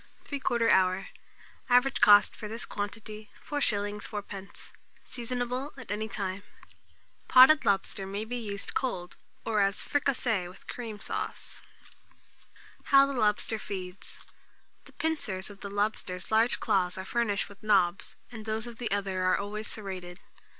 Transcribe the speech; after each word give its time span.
Time. 0.27 0.39
3/4 0.39 0.71
hour. 0.71 1.07
Average 1.69 2.01
cost 2.01 2.35
for 2.35 2.47
this 2.47 2.65
quantity, 2.65 3.29
4s. 3.47 4.01
4d. 4.07 4.71
Seasonable 5.05 5.73
at 5.77 5.91
any 5.91 6.09
time. 6.09 6.41
Note. 6.63 6.73
Potted 7.27 7.65
lobster 7.65 8.07
may 8.07 8.25
be 8.25 8.35
used 8.37 8.73
cold, 8.73 9.15
or 9.45 9.59
as 9.61 9.83
fricassee 9.83 10.47
with 10.47 10.65
cream 10.65 10.99
sauce. 10.99 11.61
How 12.85 13.05
the 13.05 13.13
Lobster 13.13 13.59
Feeds. 13.59 14.17
The 14.85 14.93
pincers 14.93 15.51
of 15.51 15.59
the 15.59 15.69
lobster's 15.69 16.31
large 16.31 16.59
claws 16.59 16.97
are 16.97 17.05
furnished 17.05 17.47
with 17.47 17.61
nobs, 17.61 18.15
and 18.31 18.45
those 18.47 18.65
of 18.65 18.79
the 18.79 18.89
other, 18.89 19.23
are 19.25 19.37
always 19.37 19.67
serrated. 19.67 20.19